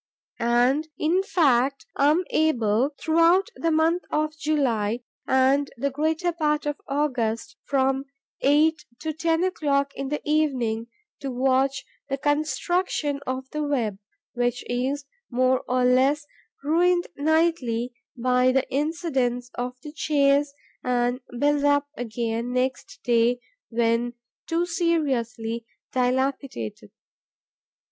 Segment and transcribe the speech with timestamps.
[0.39, 6.65] And, in fact, I am able, throughout the month of July and the greater part
[6.65, 8.05] of August, from
[8.41, 10.87] eight to ten o'clock in the evening,
[11.19, 13.99] to watch the construction of the web,
[14.33, 16.25] which is more or less
[16.63, 20.51] ruined nightly by the incidents of the chase
[20.83, 23.39] and built up again, next day,
[23.69, 24.15] when
[24.47, 26.89] too seriously dilapidated.